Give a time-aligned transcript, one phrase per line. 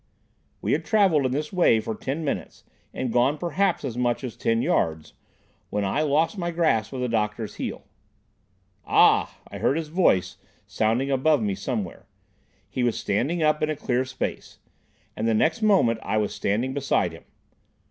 [0.63, 4.35] We had travelled in this way for ten minutes, and gone perhaps as much as
[4.35, 5.13] ten yards,
[5.69, 7.83] when I lost my grasp of the doctor's heel.
[8.83, 12.07] "Ah!" I heard his voice, sounding above me somewhere.
[12.67, 14.57] He was standing up in a clear space,
[15.15, 17.25] and the next moment I was standing beside him.